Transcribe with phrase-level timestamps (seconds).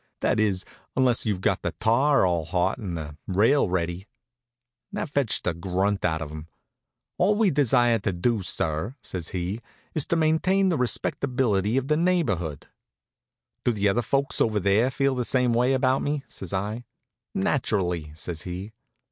[0.21, 4.07] That is, unless you've got the tar all hot and the rail ready?"
[4.91, 6.47] That fetched a grunt out of him.
[7.19, 9.61] "All we desire to do, sir," says he,
[9.93, 12.65] "is to maintain the respectability of the neighborhood."
[13.63, 16.85] "Do the other folks over there feel the same way about me?" says I.
[17.35, 18.73] "Naturally," says he.